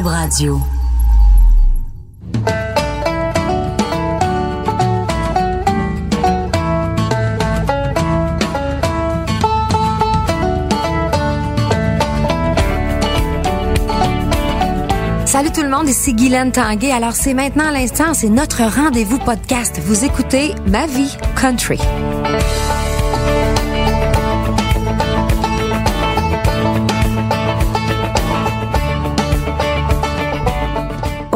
[0.00, 0.58] Radio.
[15.26, 16.90] Salut tout le monde, ici Guylaine Tanguay.
[16.90, 19.78] Alors c'est maintenant l'instant, c'est notre rendez-vous podcast.
[19.84, 21.78] Vous écoutez Ma vie country.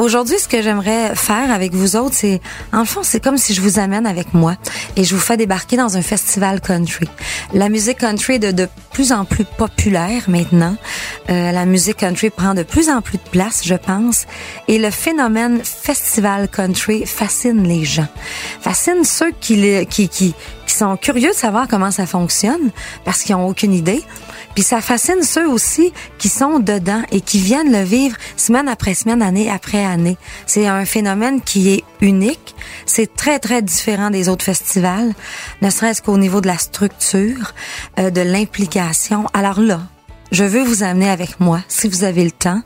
[0.07, 2.41] Aujourd'hui, ce que j'aimerais faire avec vous autres, c'est,
[2.73, 4.55] en fond, c'est comme si je vous amène avec moi
[4.95, 7.09] et je vous fais débarquer dans un festival country.
[7.53, 10.77] La musique country est de, plus en plus populaire maintenant.
[11.29, 14.27] Euh, la musique country prend de plus en plus de place, je pense.
[14.69, 18.07] Et le phénomène festival country fascine les gens.
[18.61, 20.35] Fascine ceux qui, qui, qui,
[20.69, 22.71] qui sont curieux de savoir comment ça fonctionne
[23.05, 24.05] parce qu'ils ont aucune idée.
[24.57, 28.95] Puis ça fascine ceux aussi qui sont dedans et qui viennent le vivre semaine après
[28.95, 30.17] semaine, année après année.
[30.47, 32.55] C'est un phénomène qui est unique.
[32.87, 35.13] C'est très, très différent des autres festivals,
[35.61, 37.53] ne serait-ce qu'au niveau de la structure,
[37.99, 39.27] euh, de l'implication.
[39.35, 39.83] Alors là,
[40.33, 42.63] je veux vous amener avec moi, si vous avez le temps.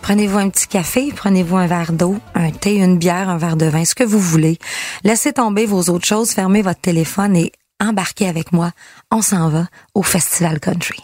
[0.00, 3.66] Prenez-vous un petit café, prenez-vous un verre d'eau, un thé, une bière, un verre de
[3.66, 4.58] vin, ce que vous voulez.
[5.04, 8.72] Laissez tomber vos autres choses, fermez votre téléphone et embarquez avec moi.
[9.10, 11.02] On s'en va au Festival Country.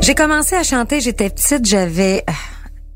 [0.00, 2.24] J'ai commencé à chanter, j'étais petite, j'avais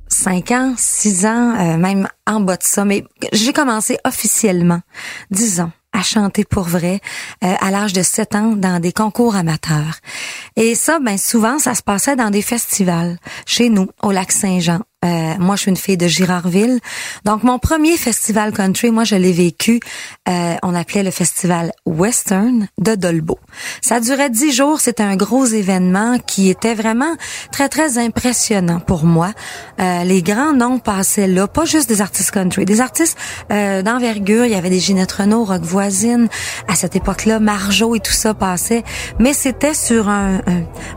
[0.08, 4.80] 5 ans, 6 ans, euh, même en bas de ça, mais j'ai commencé officiellement,
[5.30, 7.00] 10 ans à chanter pour vrai
[7.42, 10.00] euh, à l'âge de 7 ans dans des concours amateurs.
[10.56, 14.80] Et ça, ben souvent, ça se passait dans des festivals chez nous, au lac Saint-Jean.
[15.04, 16.80] Euh, moi, je suis une fille de Girardville.
[17.24, 19.78] Donc, mon premier festival country, moi, je l'ai vécu.
[20.28, 23.38] Euh, on appelait le festival Western de Dolbeau.
[23.80, 24.80] Ça durait dix jours.
[24.80, 27.14] C'était un gros événement qui était vraiment
[27.52, 29.32] très, très impressionnant pour moi.
[29.80, 33.16] Euh, les grands noms passaient là, pas juste des artistes country, des artistes
[33.52, 34.46] euh, d'envergure.
[34.46, 36.28] Il y avait des Ginette Renault, Rock Voisine.
[36.66, 38.82] À cette époque-là, Marjo et tout ça passait.
[39.20, 40.40] Mais c'était sur un,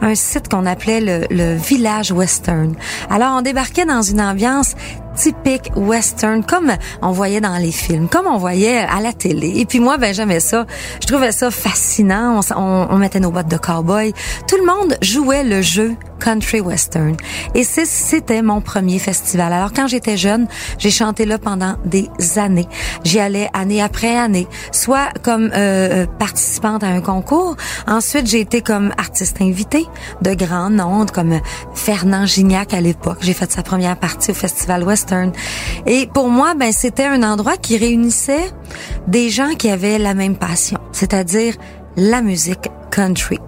[0.02, 2.74] un, site qu'on appelait le, le Village Western.
[3.12, 4.76] Alors, on débarquait une ambiance
[5.16, 6.72] typique western, comme
[7.02, 9.54] on voyait dans les films, comme on voyait à la télé.
[9.58, 10.66] Et puis moi, ben j'aimais ça.
[11.02, 12.40] Je trouvais ça fascinant.
[12.56, 14.14] On mettait nos bottes de cowboy.
[14.48, 17.16] Tout le monde jouait le jeu country western.
[17.56, 19.52] Et c'était mon premier festival.
[19.54, 22.68] Alors quand j'étais jeune, j'ai chanté là pendant des années.
[23.04, 27.56] J'y allais année après année, soit comme euh, participante à un concours.
[27.88, 29.86] Ensuite, j'ai été comme artiste invité
[30.22, 31.40] de grands noms comme
[31.74, 33.20] Fernand Gignac à l'époque.
[33.22, 35.32] J'ai fait sa première partie au festival western
[35.86, 38.52] et pour moi, ben c'était un endroit qui réunissait
[39.08, 41.56] des gens qui avaient la même passion, c'est-à-dire
[41.98, 43.40] la musique country.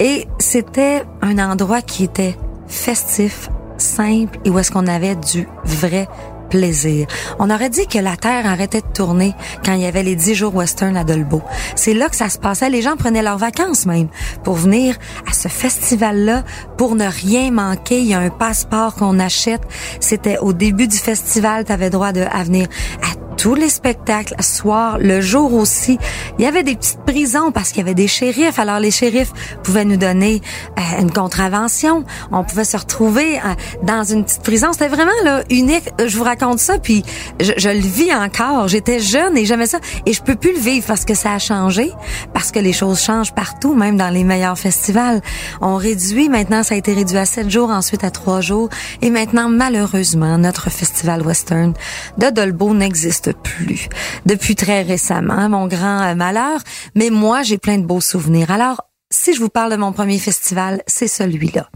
[0.00, 6.08] Et c'était un endroit qui était festif, simple et où est-ce qu'on avait du vrai
[6.50, 7.06] plaisir.
[7.38, 9.34] On aurait dit que la Terre arrêtait de tourner
[9.64, 11.42] quand il y avait les 10 jours western à Dolbeau.
[11.74, 12.70] C'est là que ça se passait.
[12.70, 14.08] Les gens prenaient leurs vacances même
[14.44, 14.96] pour venir
[15.28, 16.44] à ce festival-là
[16.76, 17.98] pour ne rien manquer.
[18.00, 19.62] Il y a un passeport qu'on achète.
[20.00, 22.68] C'était au début du festival, tu avais droit de, à venir
[23.02, 25.98] à tous les spectacles, soir, le jour aussi.
[26.38, 28.58] Il y avait des petites prisons parce qu'il y avait des shérifs.
[28.58, 30.40] Alors les shérifs pouvaient nous donner
[30.78, 32.04] euh, une contravention.
[32.32, 34.68] On pouvait se retrouver euh, dans une petite prison.
[34.72, 35.88] C'était vraiment là unique.
[36.04, 37.04] Je vous raconte ça, puis
[37.40, 38.68] je, je le vis encore.
[38.68, 39.78] J'étais jeune et j'aimais ça.
[40.06, 41.92] Et je peux plus le vivre parce que ça a changé,
[42.32, 45.20] parce que les choses changent partout, même dans les meilleurs festivals.
[45.60, 46.28] On réduit.
[46.28, 48.68] Maintenant, ça a été réduit à sept jours, ensuite à trois jours.
[49.02, 51.74] Et maintenant, malheureusement, notre festival western
[52.18, 53.88] de Dolbeau n'existe plus
[54.26, 56.60] depuis très récemment, mon grand euh, malheur.
[56.94, 58.50] Mais moi, j'ai plein de beaux souvenirs.
[58.50, 61.68] Alors, si je vous parle de mon premier festival, c'est celui-là.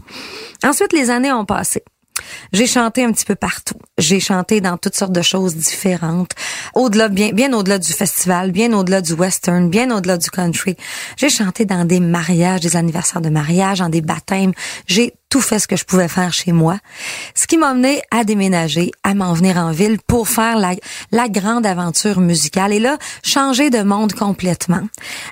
[0.63, 1.83] Ensuite, les années ont passé.
[2.51, 3.77] J'ai chanté un petit peu partout.
[3.97, 6.31] J'ai chanté dans toutes sortes de choses différentes.
[6.75, 10.75] Au-delà, bien, bien au-delà du festival, bien au-delà du western, bien au-delà du country.
[11.17, 14.51] J'ai chanté dans des mariages, des anniversaires de mariage, dans des baptêmes.
[14.85, 16.79] J'ai tout fait ce que je pouvais faire chez moi.
[17.35, 20.73] Ce qui m'a mené à déménager, à m'en venir en ville pour faire la,
[21.11, 22.73] la grande aventure musicale.
[22.73, 24.81] Et là, changer de monde complètement.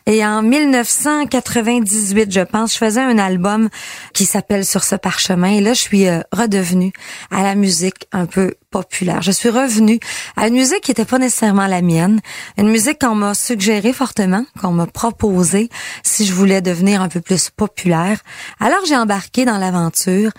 [0.06, 3.70] Et en 1998, je pense, je faisais un album
[4.14, 5.54] qui s'appelle Sur ce parchemin.
[5.54, 6.94] Et là, je suis euh, redevenue
[7.32, 9.22] à la musique un peu populaire.
[9.22, 10.00] Je suis revenue
[10.36, 12.20] à une musique qui n'était pas nécessairement la mienne,
[12.58, 15.70] une musique qu'on m'a suggérée fortement, qu'on m'a proposée
[16.04, 18.20] si je voulais devenir un peu plus populaire.
[18.60, 20.32] Alors j'ai embarqué dans l'aventure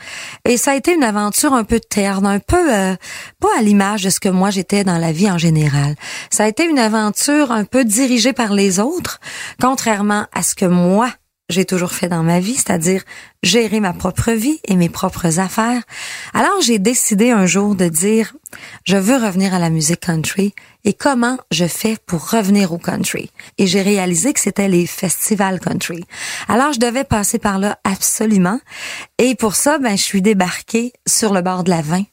[0.44, 2.94] et ça a été une aventure un peu terne, un peu euh,
[3.40, 5.94] pas à l'image de ce que moi j'étais dans la vie en général.
[6.30, 9.20] Ça a été une aventure un peu dirigée par les autres,
[9.60, 11.10] contrairement à ce que moi
[11.48, 13.02] j'ai toujours fait dans ma vie, c'est-à-dire
[13.42, 15.82] gérer ma propre vie et mes propres affaires.
[16.34, 18.34] Alors j'ai décidé un jour de dire,
[18.84, 20.54] je veux revenir à la musique country
[20.84, 23.30] et comment je fais pour revenir au country.
[23.56, 26.04] Et j'ai réalisé que c'était les festivals country.
[26.48, 28.60] Alors je devais passer par là absolument.
[29.18, 32.04] Et pour ça, ben, je suis débarquée sur le bord de la Vin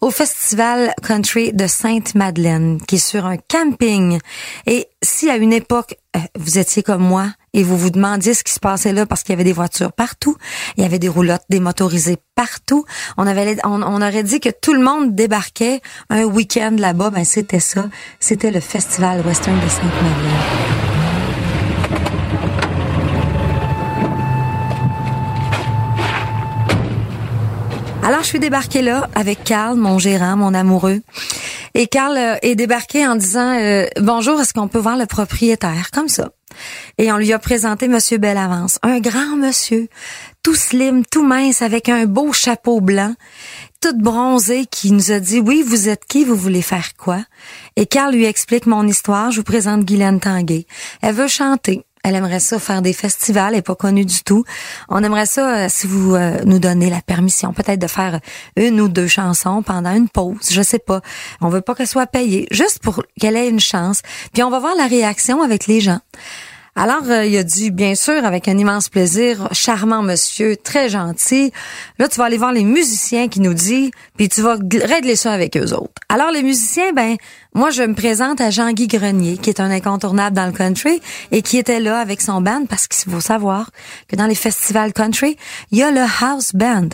[0.00, 4.18] au festival country de Sainte-Madeleine, qui est sur un camping.
[4.66, 8.44] Et si à une époque, euh, vous étiez comme moi et vous vous demandiez ce
[8.44, 10.36] qui se passait là parce qu'il y avait des voitures partout,
[10.76, 12.84] il y avait des roulottes démotorisées partout,
[13.16, 15.80] on avait, on, aurait dit que tout le monde débarquait
[16.10, 17.86] un week-end là-bas, ben c'était ça.
[18.20, 20.86] C'était le festival western de Sainte-Madeleine.
[28.02, 31.00] Alors, je suis débarquée là avec Carl, mon gérant, mon amoureux.
[31.74, 35.90] Et Carl euh, est débarqué en disant euh, Bonjour, est-ce qu'on peut voir le propriétaire?
[35.90, 36.30] Comme ça.
[36.98, 39.88] Et on lui a présenté Monsieur Bellavance, un grand monsieur,
[40.42, 43.14] tout slim, tout mince, avec un beau chapeau blanc,
[43.80, 46.24] tout bronzé, qui nous a dit Oui, vous êtes qui?
[46.24, 47.24] Vous voulez faire quoi?
[47.76, 49.30] Et Carl lui explique mon histoire.
[49.30, 50.66] Je vous présente Guylaine Tanguay.
[51.02, 51.84] Elle veut chanter.
[52.06, 54.44] Elle aimerait ça faire des festivals, elle est pas connue du tout.
[54.88, 58.20] On aimerait ça, euh, si vous euh, nous donnez la permission, peut-être de faire
[58.54, 61.00] une ou deux chansons pendant une pause, je sais pas.
[61.40, 64.02] On veut pas qu'elle soit payée, juste pour qu'elle ait une chance.
[64.32, 65.98] Puis on va voir la réaction avec les gens.
[66.78, 71.50] Alors, euh, il a dit, bien sûr, avec un immense plaisir, charmant monsieur, très gentil.
[71.98, 75.32] Là, tu vas aller voir les musiciens qui nous dit, puis tu vas régler ça
[75.32, 75.94] avec eux autres.
[76.10, 77.16] Alors, les musiciens, ben,
[77.54, 81.00] moi, je me présente à Jean-Guy Grenier, qui est un incontournable dans le country
[81.32, 83.70] et qui était là avec son band parce qu'il faut savoir
[84.06, 85.38] que dans les festivals country,
[85.70, 86.90] il y a le house band.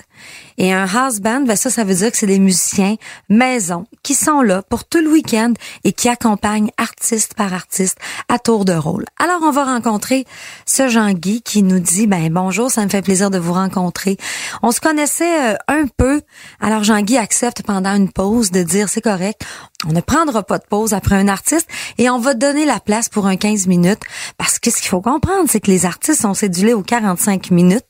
[0.59, 2.97] Et un house band, ben ça, ça veut dire que c'est des musiciens
[3.29, 5.53] maison qui sont là pour tout le week-end
[5.85, 9.05] et qui accompagnent artiste par artiste à tour de rôle.
[9.19, 10.27] Alors, on va rencontrer
[10.67, 14.17] ce Jean-Guy qui nous dit, ben bonjour, ça me fait plaisir de vous rencontrer.
[14.63, 16.23] On se connaissait euh, un peu.
[16.61, 19.43] Alors, Jean-Guy accepte pendant une pause de dire, c'est correct,
[19.87, 21.69] on ne prendra pas de pause après un artiste
[21.99, 24.03] et on va donner la place pour un 15 minutes
[24.39, 27.85] parce que ce qu'il faut comprendre, c'est que les artistes sont cédulés aux 45 minutes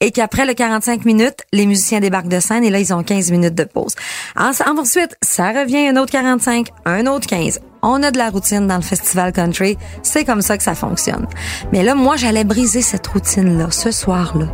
[0.00, 3.30] et qu'après le 45 minutes, les musiciens débarquent de scène et là, ils ont 15
[3.30, 3.94] minutes de pause.
[4.36, 7.60] Ensuite, ça revient un autre 45, un autre 15.
[7.84, 9.76] On a de la routine dans le festival country.
[10.04, 11.26] C'est comme ça que ça fonctionne.
[11.72, 14.46] Mais là, moi, j'allais briser cette routine-là, ce soir-là.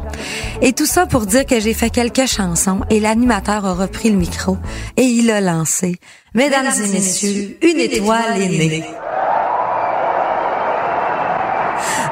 [0.62, 4.16] Et tout ça pour dire que j'ai fait quelques chansons et l'animateur a repris le
[4.16, 4.56] micro
[4.96, 5.96] et il a lancé.
[6.32, 8.84] Mesdames, et messieurs, une étoile est née.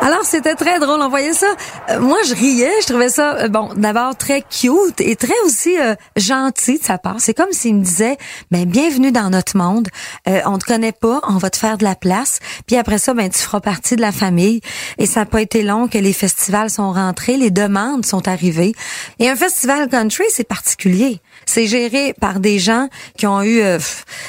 [0.06, 1.00] Alors, c'était très drôle.
[1.03, 1.49] On voyait ça.
[1.91, 2.70] Euh, moi, je riais.
[2.81, 6.97] Je trouvais ça, euh, bon, d'abord très cute et très aussi euh, gentil de sa
[6.97, 7.17] part.
[7.19, 8.17] C'est comme s'il me disait,
[8.53, 9.88] ben, bienvenue dans notre monde.
[10.25, 12.38] on te connaît pas, on va te faire de la place.
[12.69, 14.61] Puis après ça, ben, tu feras partie de la famille.
[14.99, 18.76] Et ça n'a pas été long que les festivals sont rentrés, les demandes sont arrivées.
[19.19, 21.20] Et un festival country, c'est particulier.
[21.46, 23.62] C'est géré par des gens qui ont eu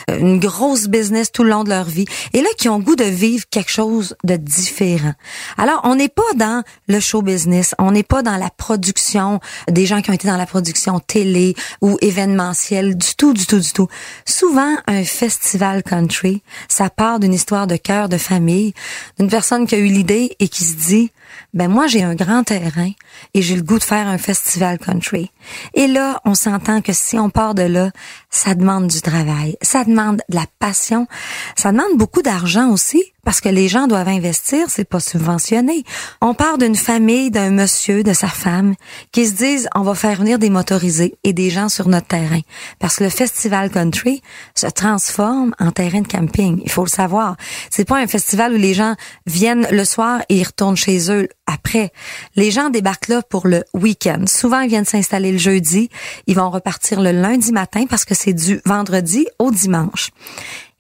[0.08, 3.04] une grosse business tout le long de leur vie et là qui ont goût de
[3.04, 5.14] vivre quelque chose de différent.
[5.58, 9.86] Alors, on n'est pas dans le show business, on n'est pas dans la production des
[9.86, 13.72] gens qui ont été dans la production télé ou événementielle, du tout, du tout, du
[13.74, 13.88] tout.
[14.26, 18.74] Souvent, un festival country, ça part d'une histoire de cœur, de famille,
[19.20, 21.12] d'une personne qui a eu l'idée et qui se dit,
[21.54, 22.92] ben moi j'ai un grand terrain
[23.34, 25.32] et j'ai le goût de faire un festival country.
[25.74, 27.92] Et là, on s'entend que si on part de là,
[28.30, 31.08] ça demande du travail, ça demande de la passion,
[31.56, 35.84] ça demande beaucoup d'argent aussi parce que les gens doivent investir, c'est pas subventionné.
[36.22, 38.76] On part d'une famille, d'un monsieur, de sa femme
[39.12, 42.40] qui se disent on va faire venir des motorisés et des gens sur notre terrain
[42.80, 44.22] parce que le festival country
[44.56, 47.36] se transforme en terrain de camping, il faut le savoir.
[47.70, 48.96] C'est pas un festival où les gens
[49.26, 51.92] viennent le soir et ils retournent chez eux après.
[52.36, 54.26] Les gens débarquent là pour le week-end.
[54.28, 55.90] Souvent, ils viennent s'installer le jeudi.
[56.28, 60.12] Ils vont repartir le lundi matin parce que c'est du vendredi au dimanche.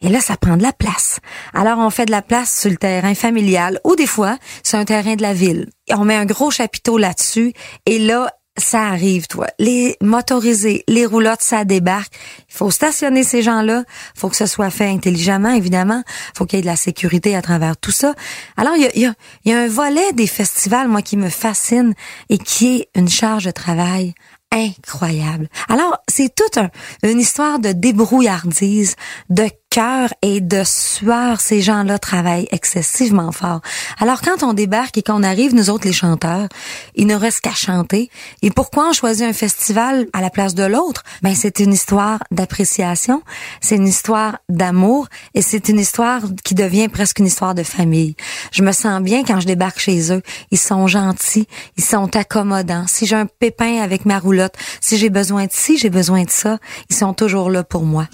[0.02, 1.20] Et là, ça prend de la place.
[1.54, 4.86] Alors, on fait de la place sur le terrain familial ou des fois, c'est un
[4.86, 5.70] terrain de la ville.
[5.92, 7.54] on met un gros chapiteau là-dessus
[7.88, 9.48] et là, ça arrive, toi.
[9.60, 12.14] Les motorisés, les roulottes, ça débarque.
[12.50, 13.84] Il faut stationner ces gens-là.
[14.16, 16.04] Il faut que ce soit fait intelligemment, évidemment.
[16.08, 18.16] Il faut qu'il y ait de la sécurité à travers tout ça.
[18.58, 21.94] Alors, il y a, un volet des festivals, moi, qui me fascine
[22.30, 24.14] et qui est une charge de travail
[24.52, 25.50] incroyable.
[25.68, 26.60] Alors, c'est toute
[27.04, 28.96] une histoire de débrouillardise,
[29.30, 33.62] de cœur et de sueur, ces gens-là travaillent excessivement fort.
[34.00, 36.48] Alors quand on débarque et qu'on arrive, nous autres les chanteurs,
[36.96, 38.10] il ne reste qu'à chanter.
[38.42, 41.04] Et pourquoi on choisit un festival à la place de l'autre?
[41.22, 43.22] Ben c'est une histoire d'appréciation,
[43.62, 48.16] c'est une histoire d'amour et c'est une histoire qui devient presque une histoire de famille.
[48.52, 50.22] Je me sens bien quand je débarque chez eux.
[50.52, 51.48] Ils sont gentils,
[51.78, 52.86] ils sont accommodants.
[52.88, 56.32] Si j'ai un pépin avec ma roulotte, si j'ai besoin de ci, j'ai besoin de
[56.32, 56.58] ça,
[56.90, 58.08] ils sont toujours là pour moi.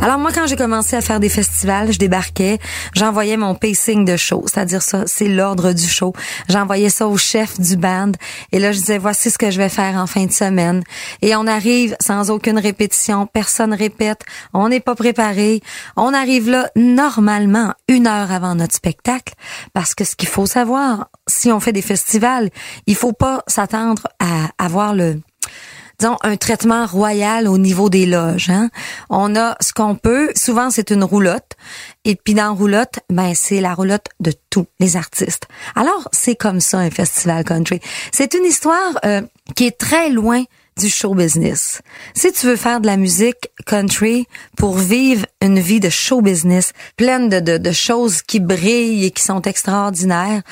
[0.00, 2.60] Alors moi, quand j'ai commencé à faire des festivals, je débarquais,
[2.94, 6.12] j'envoyais mon pacing de show, c'est-à-dire ça, c'est l'ordre du show.
[6.48, 8.12] J'envoyais ça au chef du band
[8.52, 10.84] et là je disais voici ce que je vais faire en fin de semaine.
[11.20, 14.20] Et on arrive sans aucune répétition, personne répète,
[14.54, 15.62] on n'est pas préparé,
[15.96, 19.34] on arrive là normalement une heure avant notre spectacle
[19.72, 22.50] parce que ce qu'il faut savoir, si on fait des festivals,
[22.86, 25.20] il faut pas s'attendre à avoir le
[25.98, 28.50] disons, un traitement royal au niveau des loges.
[28.50, 28.70] Hein.
[29.10, 30.30] On a ce qu'on peut.
[30.36, 31.56] Souvent, c'est une roulotte.
[32.04, 35.48] Et puis dans roulotte, ben c'est la roulotte de tous les artistes.
[35.74, 37.80] Alors, c'est comme ça un festival country.
[38.12, 39.22] C'est une histoire euh,
[39.56, 40.44] qui est très loin
[40.78, 41.82] du show business.
[42.14, 46.72] Si tu veux faire de la musique country pour vivre une vie de show business
[46.96, 50.42] pleine de, de, de choses qui brillent et qui sont extraordinaires,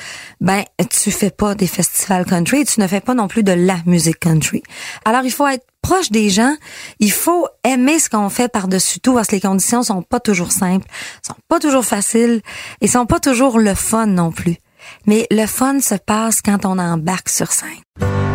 [0.41, 3.77] ben tu fais pas des festivals country, tu ne fais pas non plus de la
[3.85, 4.63] musique country.
[5.05, 6.55] Alors il faut être proche des gens,
[6.99, 10.51] il faut aimer ce qu'on fait par-dessus tout parce que les conditions sont pas toujours
[10.51, 10.87] simples,
[11.25, 12.41] sont pas toujours faciles
[12.81, 14.57] et sont pas toujours le fun non plus.
[15.05, 18.26] Mais le fun se passe quand on embarque sur scène.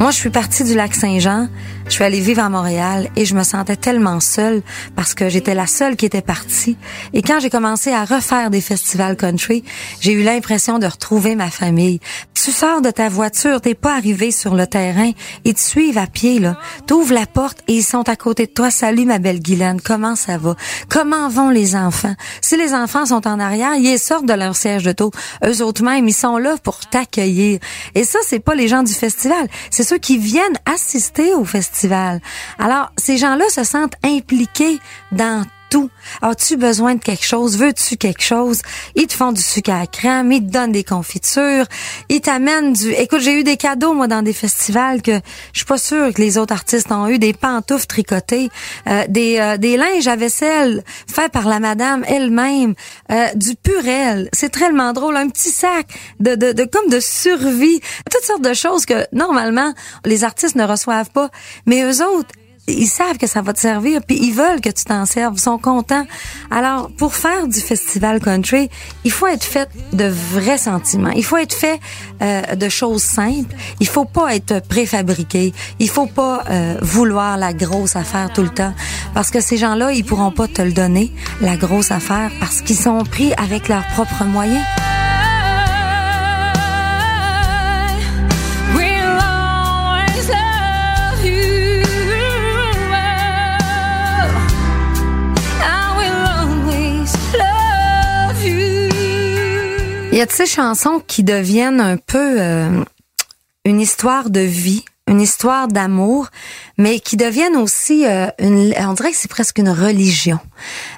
[0.00, 1.48] Moi, je suis partie du lac Saint-Jean,
[1.90, 4.62] je suis allée vivre à Montréal et je me sentais tellement seule
[4.94, 6.76] parce que j'étais la seule qui était partie.
[7.12, 9.64] Et quand j'ai commencé à refaire des festivals country,
[10.00, 11.98] j'ai eu l'impression de retrouver ma famille.
[12.32, 15.10] Tu sors de ta voiture, t'es pas arrivé sur le terrain,
[15.44, 16.56] ils te suivent à pied, là.
[16.86, 18.70] T'ouvres la porte et ils sont à côté de toi.
[18.70, 20.54] Salut, ma belle Guylaine, comment ça va?
[20.88, 22.14] Comment vont les enfants?
[22.40, 25.10] Si les enfants sont en arrière, ils sortent de leur siège de taux.
[25.44, 27.58] Eux autres même, ils sont là pour t'accueillir.
[27.96, 29.48] Et ça, c'est pas les gens du festival.
[29.70, 31.79] C'est ceux qui viennent assister au festival.
[32.58, 34.78] Alors, ces gens-là se sentent impliqués
[35.12, 35.88] dans tout.
[36.20, 37.56] As-tu besoin de quelque chose?
[37.56, 38.60] Veux-tu quelque chose?
[38.96, 41.64] Ils te font du sucre à crème, ils te donnent des confitures,
[42.08, 42.92] ils t'amènent du...
[42.92, 45.20] Écoute, j'ai eu des cadeaux, moi, dans des festivals que
[45.52, 47.18] je suis pas sûre que les autres artistes ont eu.
[47.18, 48.50] Des pantoufles tricotées,
[48.88, 52.74] euh, des, euh, des linges à vaisselle faits par la madame elle-même,
[53.10, 54.28] euh, du purel.
[54.32, 55.16] C'est tellement drôle.
[55.16, 55.86] Un petit sac
[56.18, 57.80] de, de, de comme de survie.
[58.10, 59.72] Toutes sortes de choses que, normalement,
[60.04, 61.30] les artistes ne reçoivent pas.
[61.66, 62.30] Mais eux autres,
[62.72, 65.40] ils savent que ça va te servir, puis ils veulent que tu t'en serves, ils
[65.40, 66.06] sont contents.
[66.50, 68.70] Alors, pour faire du festival country,
[69.04, 71.10] il faut être fait de vrais sentiments.
[71.10, 71.80] Il faut être fait
[72.22, 73.54] euh, de choses simples.
[73.80, 75.52] Il faut pas être préfabriqué.
[75.78, 78.74] Il faut pas euh, vouloir la grosse affaire tout le temps,
[79.14, 82.78] parce que ces gens-là, ils pourront pas te le donner, la grosse affaire, parce qu'ils
[82.78, 84.64] sont pris avec leurs propres moyens.
[100.20, 102.84] Y a de ces chansons qui deviennent un peu euh,
[103.64, 106.28] une histoire de vie, une histoire d'amour,
[106.76, 110.38] mais qui deviennent aussi euh, une, on dirait que c'est presque une religion.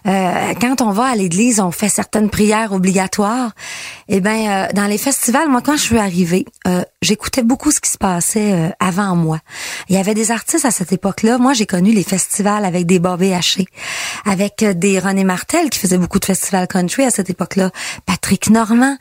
[0.07, 3.52] Euh, quand on va à l'église, on fait certaines prières obligatoires.
[4.09, 6.45] Et eh ben, euh, dans les festivals, moi, quand je suis arrivée,
[7.02, 9.40] j'écoutais beaucoup ce qui se passait avant moi.
[9.88, 11.37] Il y avait des artistes à cette époque-là.
[11.37, 13.66] Moi, j'ai connu les festivals avec des Bobby Haché,
[14.25, 17.71] avec des René Martel qui faisait beaucoup de festivals country à cette époque-là,
[18.06, 18.97] Patrick Normand,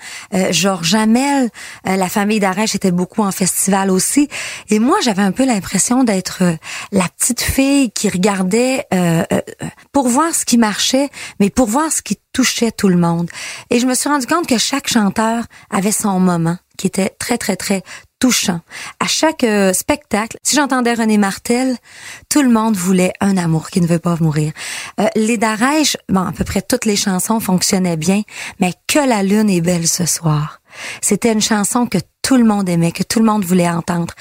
[0.50, 1.50] Georges Hamel,
[1.86, 4.27] la famille d'Arèche était beaucoup en festival aussi.
[4.70, 6.43] Et moi, j'avais un peu l'impression d'être
[6.91, 8.88] la petite fille qui regardait
[9.91, 13.29] pour voir ce qui marchait, mais pour voir ce qui touchait tout le monde.
[13.70, 17.38] Et je me suis rendu compte que chaque chanteur avait son moment qui était très,
[17.38, 17.84] très, très
[18.20, 18.62] touchant.
[19.00, 21.78] À chaque euh, spectacle, si j'entendais René Martel,
[22.28, 24.52] tout le monde voulait un amour qui ne veut pas mourir.
[25.00, 28.24] Euh, les Darèches, bon, à peu près toutes les chansons fonctionnaient bien,
[28.60, 30.60] mais que la lune est belle ce soir.
[31.02, 34.16] C'était une chanson que tout le monde aimait, que tout le monde voulait entendre.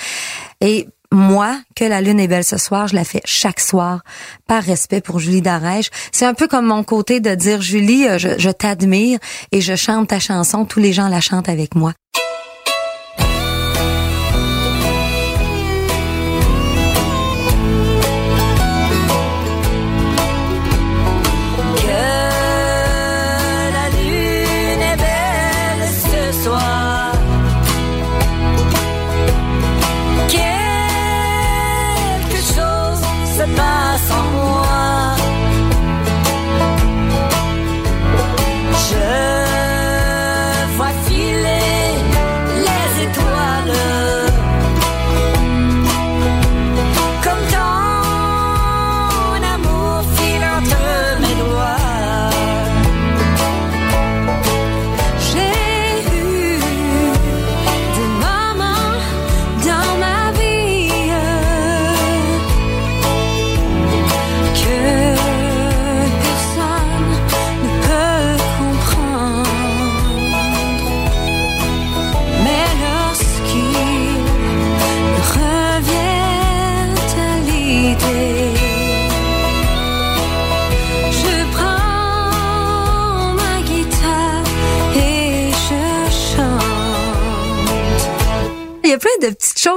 [0.60, 4.02] Et moi, que la lune est belle ce soir, je la fais chaque soir
[4.46, 5.88] par respect pour Julie Darèche.
[6.12, 9.18] C'est un peu comme mon côté de dire Julie, euh, je, je t'admire
[9.50, 11.94] et je chante ta chanson, tous les gens la chantent avec moi.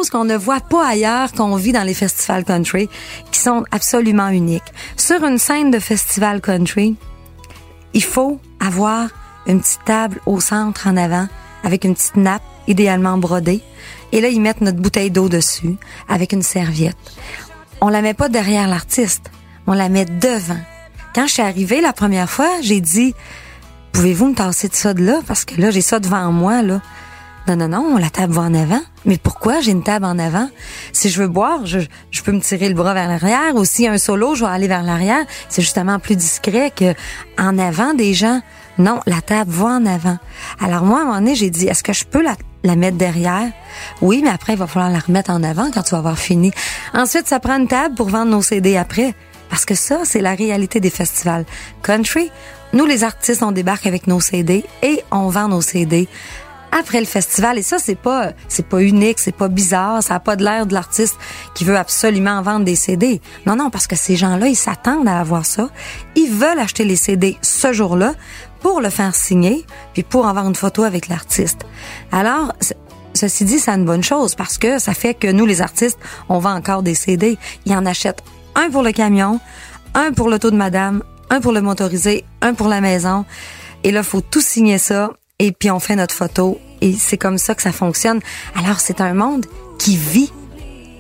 [0.10, 2.90] Qu'on ne voit pas ailleurs, qu'on vit dans les festivals country,
[3.32, 4.74] qui sont absolument uniques.
[4.98, 6.96] Sur une scène de festival country,
[7.94, 9.10] il faut avoir
[9.48, 11.28] une petite table au centre en avant,
[11.64, 13.62] avec une petite nappe, idéalement brodée.
[14.12, 15.76] Et là, ils mettent notre bouteille d'eau dessus,
[16.08, 16.98] avec une serviette.
[17.82, 19.32] On la met pas derrière l'artiste,
[19.68, 20.60] on la met devant.
[21.14, 23.14] Quand je suis arrivée la première fois, j'ai dit,
[23.92, 25.20] pouvez-vous me tasser de ça de là?
[25.28, 26.82] Parce que là, j'ai ça devant moi, là.
[27.46, 28.80] Non, non, non, la table va en avant.
[29.06, 30.50] Mais pourquoi j'ai une table en avant?
[30.94, 31.80] Si je veux boire, je,
[32.24, 33.56] peux me tirer le bras vers l'arrière.
[33.56, 35.26] Ou si un solo, je vais aller vers l'arrière.
[35.50, 36.94] C'est justement plus discret que
[37.38, 38.42] en avant des gens.
[38.78, 40.18] Non, la table va en avant.
[40.60, 42.98] Alors moi, à un moment donné, j'ai dit, est-ce que je peux la, la mettre
[42.98, 43.52] derrière?
[44.02, 46.52] Oui, mais après, il va falloir la remettre en avant quand tu vas avoir fini.
[46.94, 49.14] Ensuite, ça prend une table pour vendre nos CD après.
[49.50, 51.46] Parce que ça, c'est la réalité des festivals.
[51.84, 52.32] Country,
[52.74, 56.08] nous, les artistes, on débarque avec nos CD et on vend nos CD
[56.74, 57.58] après le festival.
[57.58, 60.66] Et ça, c'est pas, c'est pas unique, c'est pas bizarre, ça a pas de l'air
[60.66, 61.16] de l'artiste
[61.54, 63.22] qui veut absolument vendre des CD.
[63.46, 65.70] Non, non, parce que ces gens-là, ils s'attendent à avoir ça.
[66.16, 68.14] Ils veulent acheter les CD ce jour-là
[68.62, 71.66] pour le faire signer, puis pour avoir une photo avec l'artiste.
[72.12, 72.54] Alors,
[73.14, 76.00] ceci dit, c'est une bonne chose parce que ça fait que nous, les artistes,
[76.30, 77.38] on vend encore des CD.
[77.66, 78.24] Ils en achètent
[78.56, 79.40] un pour le camion,
[79.94, 83.26] un pour l'auto de madame, un pour le motorisé, un pour la maison.
[83.84, 87.38] Et là, faut tout signer ça et puis on fait notre photo et c'est comme
[87.38, 88.20] ça que ça fonctionne.
[88.56, 89.46] Alors c'est un monde
[89.80, 90.32] qui vit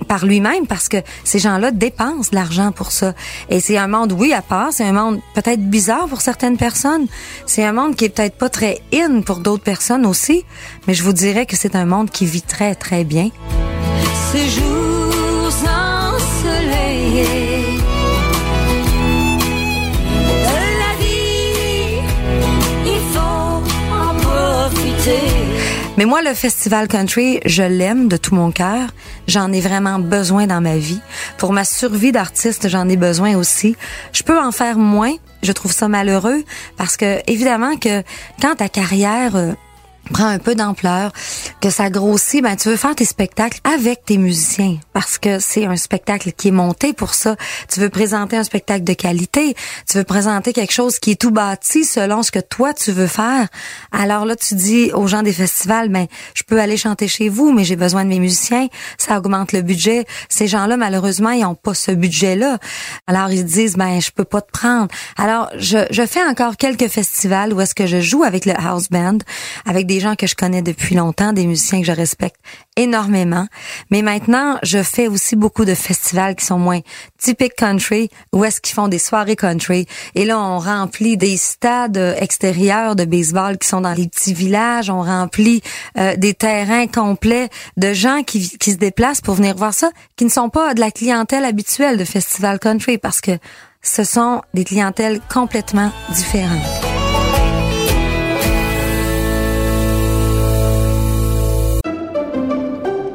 [0.03, 3.13] par lui-même parce que ces gens-là dépensent de l'argent pour ça.
[3.49, 7.07] Et c'est un monde, oui, à part, c'est un monde peut-être bizarre pour certaines personnes.
[7.45, 10.43] C'est un monde qui est peut-être pas très in pour d'autres personnes aussi,
[10.87, 13.29] mais je vous dirais que c'est un monde qui vit très, très bien.
[25.95, 28.89] Mais moi, le festival country, je l'aime de tout mon cœur.
[29.27, 30.99] J'en ai vraiment besoin dans ma vie.
[31.37, 33.75] Pour ma survie d'artiste, j'en ai besoin aussi.
[34.11, 35.13] Je peux en faire moins.
[35.43, 36.43] Je trouve ça malheureux
[36.77, 38.01] parce que, évidemment, que
[38.41, 39.53] quand ta carrière euh,
[40.11, 41.11] prend un peu d'ampleur,
[41.61, 45.65] que ça grossit, ben tu veux faire tes spectacles avec tes musiciens parce que c'est
[45.65, 47.35] un spectacle qui est monté pour ça.
[47.71, 49.55] Tu veux présenter un spectacle de qualité,
[49.89, 53.07] tu veux présenter quelque chose qui est tout bâti selon ce que toi tu veux
[53.07, 53.47] faire.
[53.91, 57.53] Alors là tu dis aux gens des festivals ben je peux aller chanter chez vous
[57.53, 60.05] mais j'ai besoin de mes musiciens, ça augmente le budget.
[60.29, 62.57] Ces gens-là malheureusement, ils ont pas ce budget-là.
[63.07, 64.89] Alors ils disent ben je peux pas te prendre.
[65.17, 68.89] Alors je je fais encore quelques festivals où est-ce que je joue avec le house
[68.89, 69.19] band
[69.65, 72.37] avec des gens que je connais depuis longtemps, des musiciens que je respecte
[72.75, 73.47] énormément.
[73.91, 76.79] Mais maintenant, je fais aussi beaucoup de festivals qui sont moins
[77.17, 79.85] typiques country, où est-ce qu'ils font des soirées country.
[80.15, 84.89] Et là, on remplit des stades extérieurs de baseball qui sont dans les petits villages.
[84.89, 85.61] On remplit
[85.97, 90.25] euh, des terrains complets de gens qui, qui se déplacent pour venir voir ça, qui
[90.25, 93.37] ne sont pas de la clientèle habituelle de festival country, parce que
[93.81, 96.92] ce sont des clientèles complètement différentes.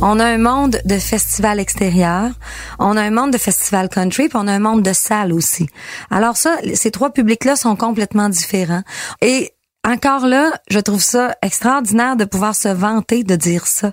[0.00, 2.30] On a un monde de festivals extérieurs,
[2.78, 5.68] on a un monde de festivals country, puis on a un monde de salles aussi.
[6.08, 8.82] Alors ça, ces trois publics-là sont complètement différents.
[9.22, 9.52] Et
[9.84, 13.90] encore là, je trouve ça extraordinaire de pouvoir se vanter de dire ça.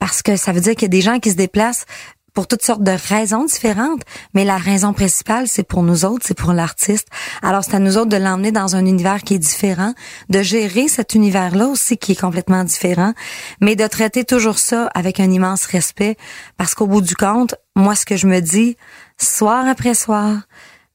[0.00, 1.86] Parce que ça veut dire qu'il y a des gens qui se déplacent
[2.36, 4.02] pour toutes sortes de raisons différentes,
[4.34, 7.08] mais la raison principale, c'est pour nous autres, c'est pour l'artiste.
[7.40, 9.94] Alors, c'est à nous autres de l'emmener dans un univers qui est différent,
[10.28, 13.14] de gérer cet univers-là aussi qui est complètement différent,
[13.62, 16.18] mais de traiter toujours ça avec un immense respect,
[16.58, 18.76] parce qu'au bout du compte, moi, ce que je me dis,
[19.16, 20.42] soir après soir,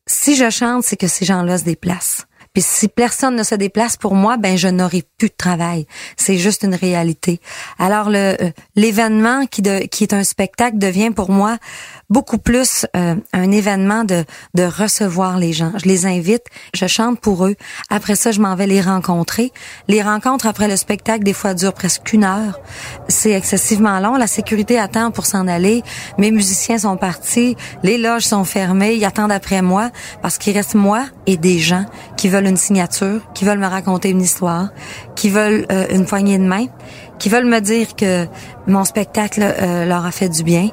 [0.05, 2.27] si je chante, c'est que ces gens-là se déplacent.
[2.53, 5.85] Puis si personne ne se déplace pour moi, ben je n'aurai plus de travail.
[6.17, 7.39] C'est juste une réalité.
[7.79, 11.57] Alors le euh, l'événement qui de, qui est un spectacle devient pour moi
[12.11, 15.71] beaucoup plus euh, un événement de de recevoir les gens.
[15.81, 16.43] Je les invite,
[16.75, 17.55] je chante pour eux.
[17.89, 19.51] Après ça, je m'en vais les rencontrer.
[19.87, 22.59] Les rencontres après le spectacle des fois durent presque une heure.
[23.07, 24.15] C'est excessivement long.
[24.17, 25.83] La sécurité attend pour s'en aller.
[26.17, 27.55] Mes musiciens sont partis.
[27.83, 28.93] Les loges sont fermées.
[28.95, 29.89] Ils attendent après moi
[30.21, 31.85] parce qu'il reste moi et des gens
[32.17, 34.69] qui veulent une signature, qui veulent me raconter une histoire,
[35.15, 36.65] qui veulent euh, une poignée de main,
[37.21, 38.25] qui veulent me dire que
[38.65, 40.69] mon spectacle euh, leur a fait du bien.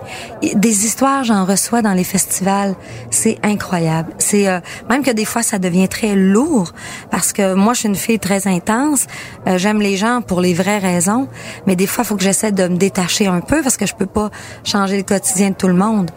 [0.55, 2.75] Des histoires, j'en reçois dans les festivals,
[3.11, 4.15] c'est incroyable.
[4.17, 6.73] C'est euh, même que des fois ça devient très lourd
[7.11, 9.07] parce que moi je suis une fille très intense.
[9.47, 11.29] Euh, j'aime les gens pour les vraies raisons,
[11.67, 14.07] mais des fois faut que j'essaie de me détacher un peu parce que je peux
[14.07, 14.31] pas
[14.65, 16.11] changer le quotidien de tout le monde.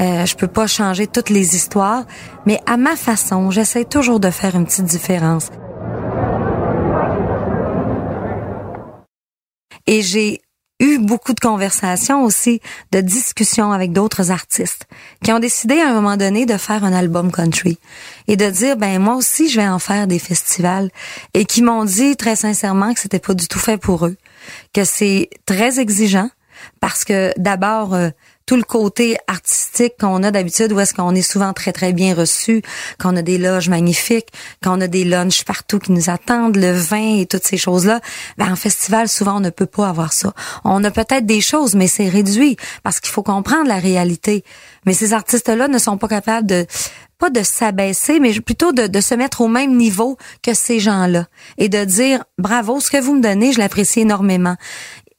[0.00, 2.04] Euh, je peux pas changer toutes les histoires,
[2.44, 5.48] mais à ma façon, j'essaie toujours de faire une petite différence.
[9.88, 10.42] Et j'ai
[10.80, 12.60] eu beaucoup de conversations aussi,
[12.92, 14.84] de discussions avec d'autres artistes
[15.24, 17.78] qui ont décidé à un moment donné de faire un album country
[18.26, 20.90] et de dire ben moi aussi je vais en faire des festivals
[21.32, 24.18] et qui m'ont dit très sincèrement que c'était pas du tout fait pour eux,
[24.74, 26.28] que c'est très exigeant
[26.80, 28.10] parce que d'abord euh,
[28.48, 32.14] tout le côté artistique qu'on a d'habitude, où est-ce qu'on est souvent très, très bien
[32.14, 32.62] reçu,
[32.98, 34.28] qu'on a des loges magnifiques,
[34.64, 38.00] qu'on a des lunchs partout qui nous attendent, le vin et toutes ces choses-là.
[38.38, 40.32] Ben, en festival, souvent, on ne peut pas avoir ça.
[40.64, 44.44] On a peut-être des choses, mais c'est réduit parce qu'il faut comprendre la réalité.
[44.86, 46.66] Mais ces artistes-là ne sont pas capables de
[47.18, 51.26] pas de s'abaisser, mais plutôt de, de, se mettre au même niveau que ces gens-là
[51.58, 54.56] et de dire bravo, ce que vous me donnez, je l'apprécie énormément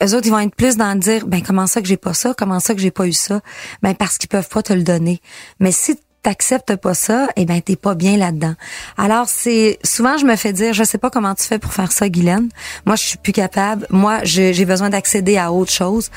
[0.04, 2.14] eux autres, ils vont être plus dans le dire, ben comment ça que j'ai pas
[2.14, 3.42] ça, comment ça que j'ai pas eu ça,
[3.82, 5.22] ben parce qu'ils peuvent pas te le donner.
[5.60, 8.54] Mais si t'acceptes pas ça, eh ben t'es pas bien là-dedans.
[8.98, 11.92] Alors c'est souvent je me fais dire, je sais pas comment tu fais pour faire
[11.92, 12.50] ça, Guylaine.
[12.86, 13.88] Moi je suis plus capable.
[13.90, 16.10] Moi j'ai besoin d'accéder à autre chose.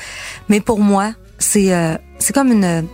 [0.48, 2.86] Mais pour moi c'est euh, c'est comme une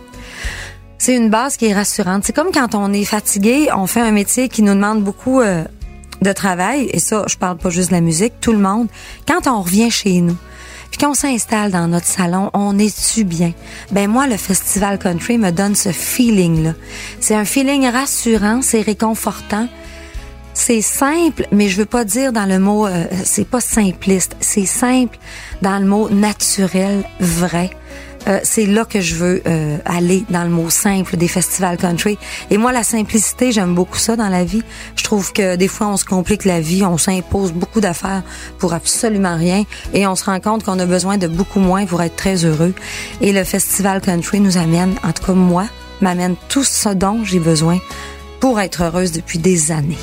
[0.97, 2.23] c'est une base qui est rassurante.
[2.25, 5.63] C'est comme quand on est fatigué, on fait un métier qui nous demande beaucoup euh,
[6.21, 6.89] de travail.
[6.91, 8.89] Et ça, je parle pas juste de la musique, tout le monde.
[9.25, 10.35] Quand on revient chez nous,
[10.89, 13.53] puis quand on s'installe dans notre salon, on est-tu bien?
[13.91, 16.73] Ben moi, le Festival Country me donne ce feeling-là.
[17.19, 19.67] C'est un feeling rassurant, c'est réconfortant.
[20.53, 24.35] C'est simple, mais je veux pas dire dans le mot, euh, c'est pas simpliste.
[24.39, 25.17] C'est simple
[25.61, 27.69] dans le mot naturel, vrai.
[28.29, 32.17] Euh, c'est là que je veux euh, aller dans le mot simple des festivals country.
[32.51, 34.63] Et moi, la simplicité, j'aime beaucoup ça dans la vie.
[34.95, 38.23] Je trouve que des fois, on se complique la vie, on s'impose beaucoup d'affaires
[38.59, 39.63] pour absolument rien,
[39.93, 42.73] et on se rend compte qu'on a besoin de beaucoup moins pour être très heureux.
[43.21, 45.65] Et le festival country nous amène, en tout cas moi,
[46.01, 47.79] m'amène tout ce dont j'ai besoin
[48.39, 49.97] pour être heureuse depuis des années.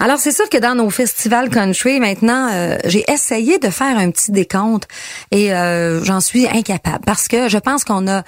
[0.00, 4.10] Alors c'est sûr que dans nos festivals country maintenant, euh, j'ai essayé de faire un
[4.10, 4.86] petit décompte
[5.32, 8.22] et euh, j'en suis incapable parce que je pense qu'on a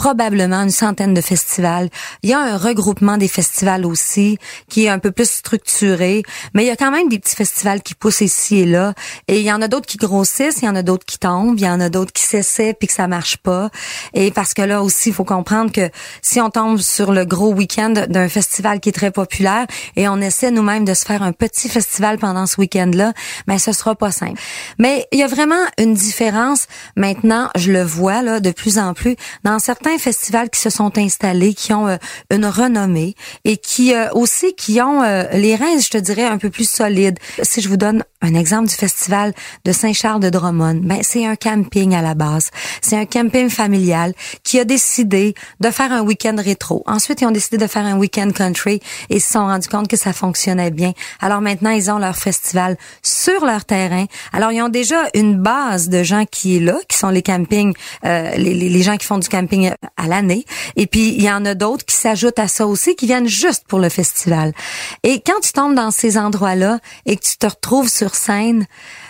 [0.00, 1.90] probablement une centaine de festivals.
[2.22, 4.38] Il y a un regroupement des festivals aussi
[4.70, 6.22] qui est un peu plus structuré,
[6.54, 8.94] mais il y a quand même des petits festivals qui poussent ici et là.
[9.28, 11.58] Et il y en a d'autres qui grossissent, il y en a d'autres qui tombent,
[11.58, 13.68] il y en a d'autres qui s'essaient puis que ça marche pas.
[14.14, 15.90] Et parce que là aussi, il faut comprendre que
[16.22, 20.18] si on tombe sur le gros week-end d'un festival qui est très populaire et on
[20.22, 23.12] essaie nous-mêmes de se faire un petit festival pendant ce week-end-là,
[23.46, 24.40] ben ce sera pas simple.
[24.78, 28.94] Mais il y a vraiment une différence maintenant, je le vois là de plus en
[28.94, 31.96] plus dans certains festivals qui se sont installés, qui ont euh,
[32.30, 36.38] une renommée et qui euh, aussi qui ont euh, les reins, je te dirais, un
[36.38, 37.18] peu plus solides.
[37.42, 39.32] Si je vous donne un exemple du festival
[39.64, 42.50] de Saint-Charles de Drummond, ben c'est un camping à la base.
[42.82, 46.82] C'est un camping familial qui a décidé de faire un week-end rétro.
[46.86, 49.96] Ensuite, ils ont décidé de faire un week-end country et se sont rendus compte que
[49.96, 50.92] ça fonctionnait bien.
[51.20, 54.04] Alors maintenant, ils ont leur festival sur leur terrain.
[54.32, 57.74] Alors ils ont déjà une base de gens qui est là, qui sont les campings,
[58.04, 60.44] les, les, les gens qui font du camping à l'année.
[60.76, 63.64] Et puis, il y en a d'autres qui s'ajoutent à ça aussi, qui viennent juste
[63.66, 64.52] pour le festival.
[65.02, 68.66] Et quand tu tombes dans ces endroits-là et que tu te retrouves sur scène,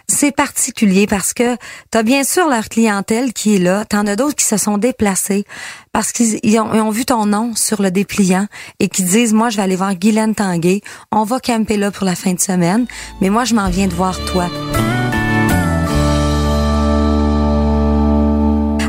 [0.07, 1.57] c'est particulier parce que
[1.91, 4.77] tu as bien sûr leur clientèle qui est là, tu as d'autres qui se sont
[4.77, 5.45] déplacés
[5.93, 8.47] parce qu'ils ont, ont, vu ton nom sur le dépliant
[8.81, 12.05] et qui disent moi je vais aller voir Guylaine Tanguay, on va camper là pour
[12.05, 12.87] la fin de semaine,
[13.21, 14.49] mais moi je m'en viens de voir toi.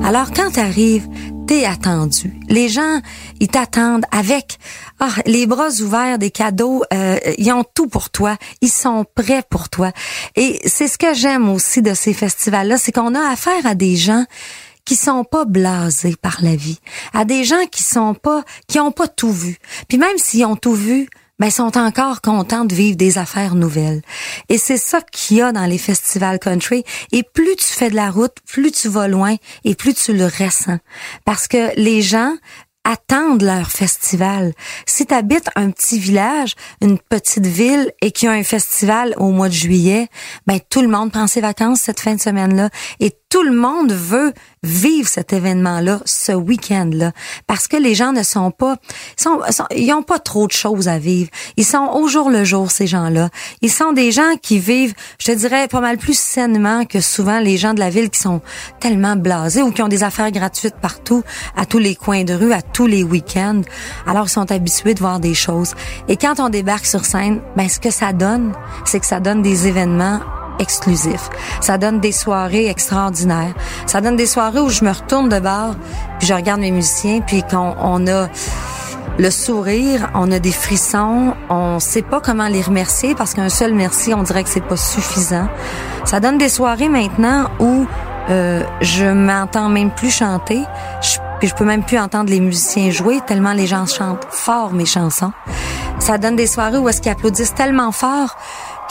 [0.04, 1.08] Alors quand tu arrives,
[1.60, 2.34] attendu.
[2.48, 3.02] Les gens,
[3.40, 4.58] ils t'attendent avec
[5.00, 6.84] ah, les bras ouverts, des cadeaux.
[6.94, 8.38] Euh, ils ont tout pour toi.
[8.62, 9.92] Ils sont prêts pour toi.
[10.36, 13.96] Et c'est ce que j'aime aussi de ces festivals-là, c'est qu'on a affaire à des
[13.96, 14.26] gens
[14.86, 16.80] qui sont pas blasés par la vie,
[17.14, 19.58] à des gens qui sont pas, qui ont pas tout vu.
[19.88, 21.08] Puis même s'ils ont tout vu,
[21.42, 24.04] ben, sont encore contents de vivre des affaires nouvelles.
[24.48, 26.84] Et c'est ça qu'il y a dans les festivals country.
[27.12, 30.26] Et plus tu fais de la route, plus tu vas loin et plus tu le
[30.26, 30.78] ressens.
[31.26, 32.36] Parce que les gens
[32.84, 34.54] attendent leur festival.
[34.86, 39.16] Si tu habites un petit village, une petite ville et qu'il y a un festival
[39.18, 40.10] au mois de juillet,
[40.46, 43.94] ben tout le monde prend ses vacances cette fin de semaine-là et tout le monde
[43.94, 47.14] veut vivre cet événement-là, ce week-end-là,
[47.48, 48.76] parce que les gens ne sont pas,
[49.18, 49.40] sont,
[49.76, 51.30] ils ont pas trop de choses à vivre.
[51.56, 53.30] Ils sont au jour le jour ces gens-là.
[53.62, 57.40] Ils sont des gens qui vivent, je te dirais, pas mal plus sainement que souvent
[57.40, 58.42] les gens de la ville qui sont
[58.82, 61.24] tellement blasés ou qui ont des affaires gratuites partout,
[61.56, 63.62] à tous les coins de rue, à tous les week-ends.
[64.06, 65.74] Alors ils sont habitués de voir des choses.
[66.10, 68.52] Et quand on débarque sur scène, ben ce que ça donne,
[68.84, 70.20] c'est que ça donne des événements
[70.62, 71.30] exclusif.
[71.60, 73.54] Ça donne des soirées extraordinaires.
[73.88, 75.76] Ça donne des soirées où je me retourne de bord,
[76.20, 78.30] puis je regarde mes musiciens, puis qu'on on a
[79.18, 83.74] le sourire, on a des frissons, on sait pas comment les remercier parce qu'un seul
[83.74, 85.48] merci, on dirait que c'est pas suffisant.
[86.06, 87.86] Ça donne des soirées maintenant où
[88.30, 90.64] euh, je m'entends même plus chanter,
[91.02, 94.74] je, puis je peux même plus entendre les musiciens jouer tellement les gens chantent fort
[94.74, 95.34] mes chansons.
[96.00, 98.38] Ça donne des soirées où est-ce qu'ils applaudissent tellement fort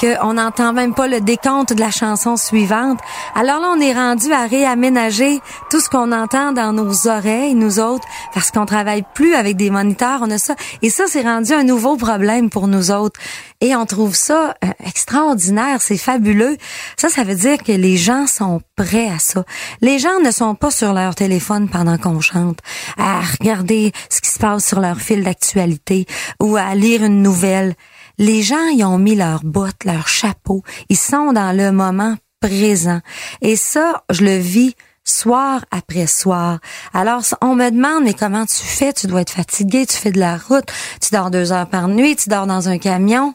[0.00, 2.98] qu'on n'entend même pas le décompte de la chanson suivante.
[3.34, 7.78] Alors là, on est rendu à réaménager tout ce qu'on entend dans nos oreilles, nous
[7.78, 10.54] autres, parce qu'on travaille plus avec des moniteurs, on a ça.
[10.82, 13.20] Et ça, c'est rendu un nouveau problème pour nous autres.
[13.60, 16.56] Et on trouve ça euh, extraordinaire, c'est fabuleux.
[16.96, 19.44] Ça, ça veut dire que les gens sont prêts à ça.
[19.82, 22.60] Les gens ne sont pas sur leur téléphone pendant qu'on chante,
[22.96, 26.06] à regarder ce qui se passe sur leur fil d'actualité
[26.40, 27.74] ou à lire une nouvelle
[28.20, 30.62] les gens y ont mis leurs bottes, leurs chapeaux.
[30.90, 33.00] Ils sont dans le moment présent.
[33.40, 36.58] Et ça, je le vis soir après soir.
[36.92, 38.92] Alors, on me demande, mais comment tu fais?
[38.92, 42.14] Tu dois être fatigué, tu fais de la route, tu dors deux heures par nuit,
[42.14, 43.32] tu dors dans un camion.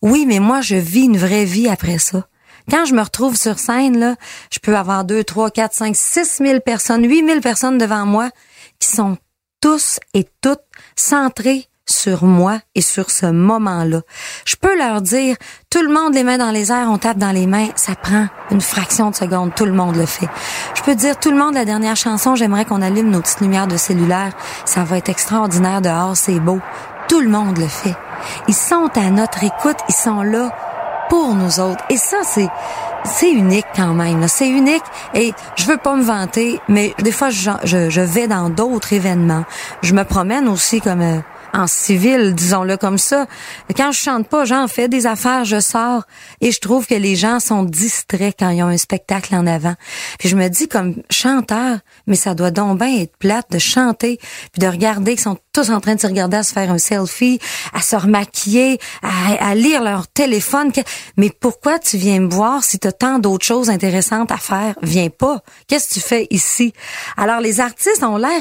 [0.00, 2.26] Oui, mais moi, je vis une vraie vie après ça.
[2.70, 4.16] Quand je me retrouve sur scène, là,
[4.50, 8.30] je peux avoir deux, trois, quatre, cinq, six mille personnes, huit mille personnes devant moi
[8.78, 9.18] qui sont
[9.60, 10.64] tous et toutes
[10.96, 14.00] centrés sur moi et sur ce moment-là.
[14.44, 15.36] Je peux leur dire,
[15.70, 18.26] tout le monde les mains dans les airs, on tape dans les mains, ça prend
[18.50, 20.28] une fraction de seconde, tout le monde le fait.
[20.74, 23.66] Je peux dire, tout le monde, la dernière chanson, j'aimerais qu'on allume nos petites lumières
[23.66, 24.32] de cellulaire,
[24.64, 26.60] ça va être extraordinaire dehors, c'est beau.
[27.08, 27.94] Tout le monde le fait.
[28.48, 30.50] Ils sont à notre écoute, ils sont là
[31.10, 31.84] pour nous autres.
[31.90, 32.48] Et ça, c'est
[33.04, 34.26] c'est unique quand même.
[34.28, 34.82] C'est unique
[35.14, 38.92] et je veux pas me vanter, mais des fois je, je, je vais dans d'autres
[38.92, 39.44] événements.
[39.82, 41.18] Je me promène aussi comme euh,
[41.54, 43.26] en civil, disons-le comme ça.
[43.76, 46.02] Quand je chante pas, j'en fais des affaires, je sors
[46.40, 49.74] et je trouve que les gens sont distraits quand ils ont un spectacle en avant.
[50.18, 54.18] Puis je me dis comme chanteur, mais ça doit donc bien être plate de chanter
[54.52, 56.78] puis de regarder qu'ils sont tous en train de se regarder à se faire un
[56.78, 57.38] selfie,
[57.72, 60.72] à se remaquiller, à, lire leur téléphone.
[61.16, 64.74] Mais pourquoi tu viens me voir si tu as tant d'autres choses intéressantes à faire?
[64.82, 65.40] Viens pas.
[65.68, 66.72] Qu'est-ce que tu fais ici?
[67.16, 68.40] Alors les artistes ont l'air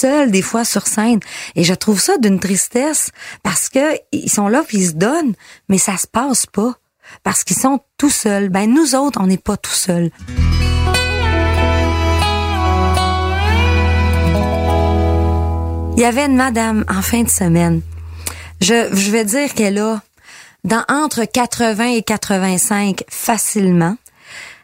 [0.00, 1.20] seuls des fois sur scène
[1.56, 3.10] et je trouve ça d'une tristesse
[3.42, 5.34] parce que ils sont là puis ils se donnent
[5.68, 6.74] mais ça se passe pas
[7.22, 8.48] parce qu'ils sont tout seuls.
[8.48, 10.10] Ben nous autres on n'est pas tout seuls.
[15.96, 17.82] Il y avait une madame en fin de semaine.
[18.62, 20.00] Je, je vais dire qu'elle a
[20.64, 23.96] dans entre 80 et 85 facilement.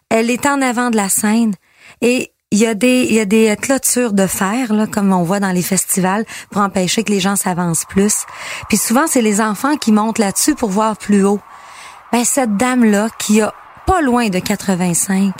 [0.08, 1.54] Elle est en avant de la scène
[2.00, 5.24] et il y a des il y a des clôtures de fer là comme on
[5.24, 8.24] voit dans les festivals pour empêcher que les gens s'avancent plus.
[8.68, 11.40] Puis souvent c'est les enfants qui montent là-dessus pour voir plus haut.
[12.12, 13.52] Ben cette dame là qui a
[13.86, 15.32] pas loin de 85,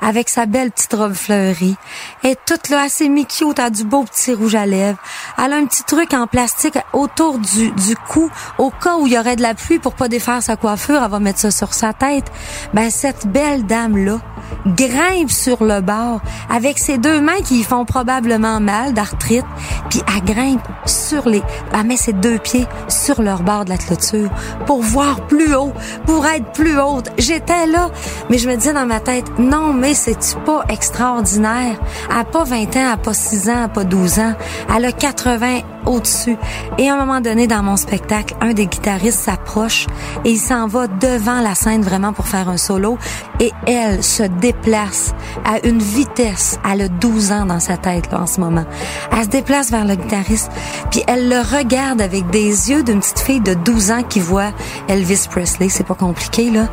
[0.00, 1.76] avec sa belle petite robe fleurie.
[2.22, 4.98] est toute là, assez mi-cute, a du beau petit rouge à lèvres.
[5.38, 9.14] Elle a un petit truc en plastique autour du, du cou, au cas où il
[9.14, 11.72] y aurait de la pluie pour pas défaire sa coiffure, elle va mettre ça sur
[11.72, 12.30] sa tête.
[12.74, 14.20] Ben, cette belle dame-là
[14.66, 19.44] grimpe sur le bord avec ses deux mains qui font probablement mal d'arthrite,
[19.90, 21.42] puis elle grimpe sur les...
[21.72, 24.30] Elle met ses deux pieds sur leur bord de la clôture
[24.66, 25.72] pour voir plus haut,
[26.06, 27.10] pour être plus haute.
[27.18, 27.90] J'étais là
[28.30, 31.76] mais je me disais dans ma tête, non, mais c'est-tu pas extraordinaire?
[32.10, 34.34] Elle a pas 20 ans, elle a pas 6 ans, elle a pas 12 ans.
[34.74, 36.36] Elle a 80 au-dessus.
[36.78, 39.86] Et à un moment donné, dans mon spectacle, un des guitaristes s'approche
[40.24, 42.98] et il s'en va devant la scène vraiment pour faire un solo.
[43.40, 46.58] Et elle se déplace à une vitesse.
[46.70, 48.64] Elle a 12 ans dans sa tête, là, en ce moment.
[49.12, 50.50] Elle se déplace vers le guitariste,
[50.90, 54.52] puis elle le regarde avec des yeux d'une petite fille de 12 ans qui voit
[54.88, 55.68] Elvis Presley.
[55.68, 56.68] C'est pas compliqué, là.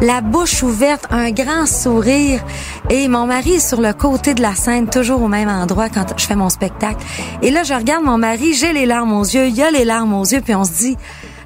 [0.00, 2.44] La bouche ouverte, un grand sourire.
[2.90, 6.06] Et mon mari est sur le côté de la scène, toujours au même endroit quand
[6.16, 7.04] je fais mon spectacle.
[7.40, 9.84] Et là, je regarde mon mari j'ai les larmes aux yeux, il y a les
[9.84, 10.96] larmes aux yeux, puis on se dit,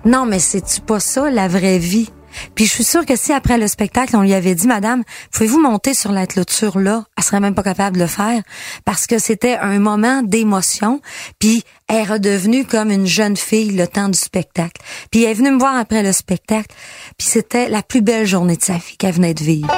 [0.05, 2.11] non, mais c'est-tu pas ça, la vraie vie?
[2.55, 5.61] Puis je suis sûre que si après le spectacle, on lui avait dit, Madame, pouvez-vous
[5.61, 8.42] monter sur la clôture là, elle serait même pas capable de le faire
[8.85, 11.01] parce que c'était un moment d'émotion.
[11.38, 14.81] Puis elle est redevenue comme une jeune fille le temps du spectacle.
[15.11, 16.75] Puis elle est venue me voir après le spectacle.
[17.18, 19.70] Puis c'était la plus belle journée de sa vie qu'elle venait de vivre.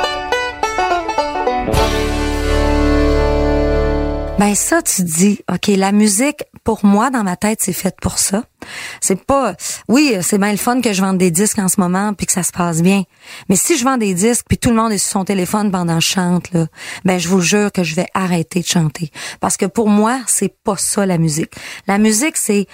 [4.39, 8.19] Ben ça, tu dis, OK, la musique, pour moi, dans ma tête, c'est faite pour
[8.19, 8.45] ça.
[9.01, 9.55] C'est pas,
[9.89, 12.33] oui, c'est bien le fun que je vende des disques en ce moment puis que
[12.33, 13.05] ça se passe bien.
[13.49, 15.97] Mais si je vends des disques puis tout le monde est sur son téléphone pendant
[15.97, 16.67] que je chante, là,
[17.05, 19.11] ben je vous jure que je vais arrêter de chanter.
[19.41, 21.53] Parce que pour moi, c'est pas ça la musique.
[21.87, 22.67] La musique, c'est,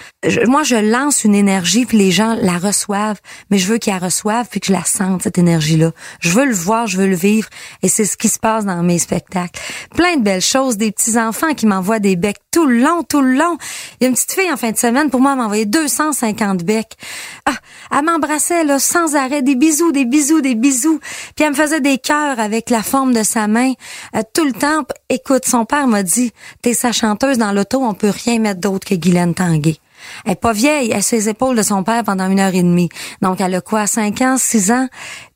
[0.47, 3.99] moi, je lance une énergie puis les gens la reçoivent, mais je veux qu'ils la
[3.99, 5.91] reçoivent puis que je la sente cette énergie-là.
[6.19, 7.49] Je veux le voir, je veux le vivre
[7.81, 9.59] et c'est ce qui se passe dans mes spectacles.
[9.95, 13.21] Plein de belles choses, des petits enfants qui m'envoient des becs tout le long, tout
[13.21, 13.57] le long.
[13.99, 16.63] Il y a une petite fille en fin de semaine pour moi m'a envoyé 250
[16.63, 16.97] becs.
[17.45, 17.53] Ah,
[17.91, 20.99] elle m'embrassait là sans arrêt, des bisous, des bisous, des bisous.
[21.35, 23.73] Puis elle me faisait des cœurs avec la forme de sa main
[24.15, 24.83] euh, tout le temps.
[25.09, 26.31] Écoute, son père m'a dit,
[26.63, 29.77] t'es sa chanteuse dans l'auto, on peut rien mettre d'autre que Guylaine Tanguay.
[30.25, 32.55] Elle est pas vieille, elle est sur les épaules de son père pendant une heure
[32.55, 32.89] et demie.
[33.21, 34.87] Donc elle a quoi, cinq ans, six ans,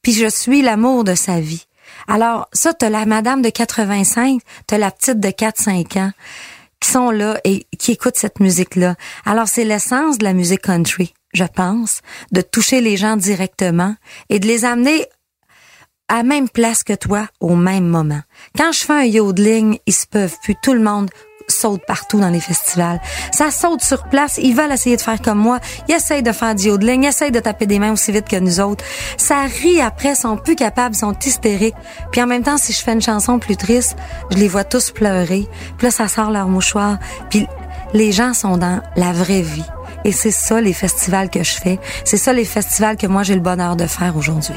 [0.02, 1.66] puis je suis l'amour de sa vie.
[2.08, 6.12] Alors ça, t'as la madame de 85, t'as la petite de 4-5 ans
[6.80, 8.96] qui sont là et qui écoutent cette musique-là.
[9.26, 13.96] Alors c'est l'essence de la musique country, je pense, de toucher les gens directement
[14.30, 15.06] et de les amener
[16.08, 18.22] à la même place que toi au même moment.
[18.58, 20.56] Quand je fais un yodeling, ils se peuvent plus.
[20.62, 21.10] Tout le monde
[21.60, 23.00] saute partout dans les festivals.
[23.32, 24.40] Ça saute sur place.
[24.42, 25.60] Ils veulent essayer de faire comme moi.
[25.88, 27.04] Ils essayent de faire du yodeling.
[27.04, 28.84] Ils essayent de taper des mains aussi vite que nous autres.
[29.18, 31.76] Ça rit après, sont plus capables, sont hystériques.
[32.12, 33.96] Puis en même temps, si je fais une chanson plus triste,
[34.32, 35.48] je les vois tous pleurer.
[35.78, 36.98] Puis là, ça sort leur mouchoir.
[37.30, 37.48] Puis
[37.94, 39.66] les gens sont dans la vraie vie.
[40.06, 41.80] Et c'est ça les festivals que je fais.
[42.06, 44.56] C'est ça les festivals que moi j'ai le bonheur de faire aujourd'hui.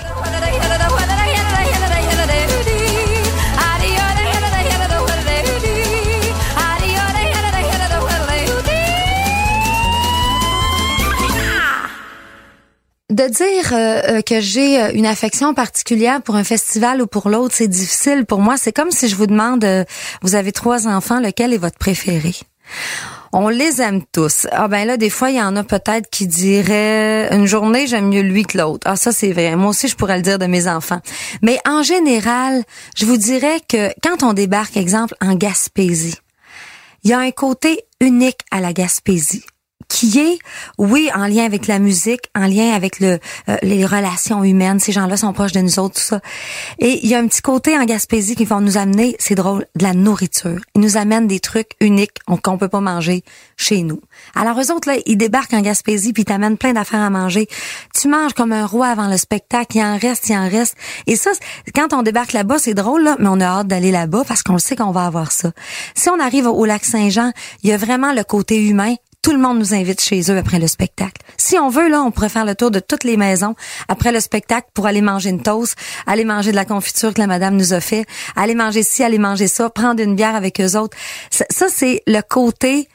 [13.33, 17.55] Dire euh, euh, que j'ai euh, une affection particulière pour un festival ou pour l'autre,
[17.57, 18.57] c'est difficile pour moi.
[18.57, 19.67] C'est comme si je vous demande,
[20.23, 22.35] vous avez trois enfants, lequel est votre préféré?
[23.33, 24.47] On les aime tous.
[24.53, 28.09] Ah ben là, des fois, il y en a peut-être qui diraient une journée, j'aime
[28.09, 28.87] mieux lui que l'autre.
[28.87, 29.57] Ah ça, c'est vrai.
[29.57, 31.01] Moi aussi, je pourrais le dire de mes enfants.
[31.41, 32.63] Mais en général,
[32.95, 36.19] je vous dirais que quand on débarque, exemple, en Gaspésie,
[37.05, 39.45] il y a un côté unique à la Gaspésie
[39.93, 40.39] qui est,
[40.79, 43.19] oui, en lien avec la musique, en lien avec euh,
[43.63, 44.81] les relations humaines.
[44.81, 46.21] Ces gens-là sont proches de nous autres, tout ça.
[46.79, 49.67] Et il y a un petit côté en Gaspésie qui vont nous amener, c'est drôle,
[49.77, 50.59] de la nourriture.
[50.75, 53.23] Ils nous amènent des trucs uniques qu'on peut pas manger
[53.59, 54.01] chez nous.
[54.35, 57.47] Alors eux autres, là, ils débarquent en Gaspésie puis ils t'amènent plein d'affaires à manger.
[57.95, 59.77] Tu manges comme un roi avant le spectacle.
[59.77, 60.75] Il en reste, il en reste.
[61.07, 61.33] Et ça,
[61.75, 64.57] quand on débarque là-bas, c'est drôle, là, mais on a hâte d'aller là-bas parce qu'on
[64.57, 65.53] sait qu'on va avoir ça.
[65.95, 69.39] Si on arrive au lac Saint-Jean, il y a vraiment le côté humain tout le
[69.39, 71.23] monde nous invite chez eux après le spectacle.
[71.37, 73.55] Si on veut, là, on pourrait faire le tour de toutes les maisons
[73.89, 77.29] après le spectacle pour aller manger une toast, aller manger de la confiture que la
[77.29, 78.05] madame nous a fait,
[78.35, 80.97] aller manger ci, aller manger ça, prendre une bière avec eux autres.
[81.31, 82.89] Ça, c'est le côté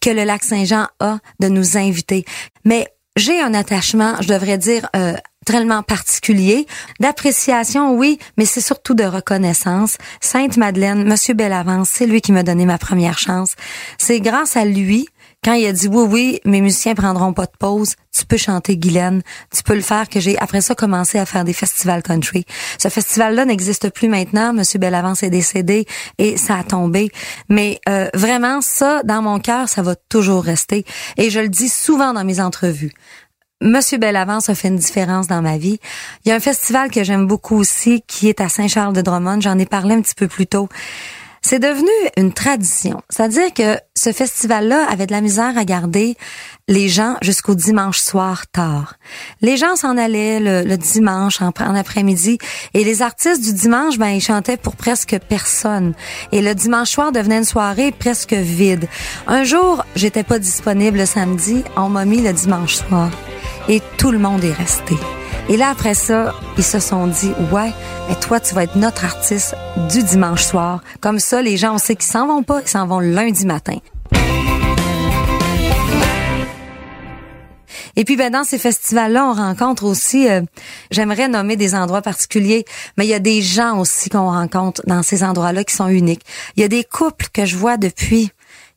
[0.00, 2.24] que le lac Saint-Jean a de nous inviter.
[2.64, 5.14] Mais j'ai un attachement, je devrais dire, euh,
[5.46, 6.66] tellement particulier,
[7.00, 9.96] d'appréciation, oui, mais c'est surtout de reconnaissance.
[10.20, 13.54] Sainte Madeleine, Monsieur Bellavance, c'est lui qui m'a donné ma première chance.
[13.98, 15.08] C'est grâce à lui
[15.42, 18.76] quand il a dit oui, oui, mes musiciens prendront pas de pause, tu peux chanter
[18.76, 19.22] Guylaine,
[19.54, 22.44] tu peux le faire, que j'ai après ça commencé à faire des festivals country.
[22.78, 25.86] Ce festival-là n'existe plus maintenant, Monsieur Bellavance est décédé
[26.18, 27.10] et ça a tombé.
[27.48, 30.84] Mais euh, vraiment, ça, dans mon cœur, ça va toujours rester.
[31.16, 32.92] Et je le dis souvent dans mes entrevues.
[33.62, 35.78] Monsieur Bellavance a fait une différence dans ma vie.
[36.24, 39.42] Il y a un festival que j'aime beaucoup aussi qui est à Saint-Charles-de-Drummond.
[39.42, 40.68] J'en ai parlé un petit peu plus tôt.
[41.42, 43.02] C'est devenu une tradition.
[43.08, 46.16] C'est-à-dire que ce festival-là avait de la misère à garder
[46.68, 48.94] les gens jusqu'au dimanche soir tard.
[49.40, 52.38] Les gens s'en allaient le, dimanche en, après-midi
[52.74, 55.94] et les artistes du dimanche, ben ils chantaient pour presque personne.
[56.30, 58.86] Et le dimanche soir devenait une soirée presque vide.
[59.26, 63.10] Un jour, j'étais pas disponible le samedi, on m'a mis le dimanche soir
[63.68, 64.96] et tout le monde est resté.
[65.48, 67.72] Et là, après ça, ils se sont dit, ouais,
[68.08, 69.56] mais toi, tu vas être notre artiste
[69.90, 70.82] du dimanche soir.
[71.00, 73.78] Comme ça, les gens, on sait qu'ils s'en vont pas, ils s'en vont lundi matin.
[77.96, 80.42] Et puis ben dans ces festivals-là, on rencontre aussi, euh,
[80.90, 82.64] j'aimerais nommer des endroits particuliers,
[82.96, 86.24] mais il y a des gens aussi qu'on rencontre dans ces endroits-là qui sont uniques.
[86.56, 88.30] Il y a des couples que je vois depuis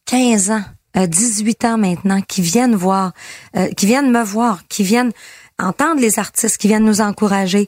[0.06, 0.64] 15 ans,
[0.96, 3.14] 18 euh, ans maintenant, qui viennent voir,
[3.56, 5.12] euh, qui viennent me voir, qui viennent
[5.60, 7.68] entendre les artistes qui viennent nous encourager.